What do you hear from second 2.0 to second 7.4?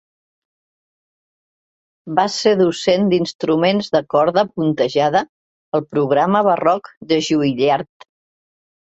Va ser docent d'instruments de corda puntejada al programa barroc de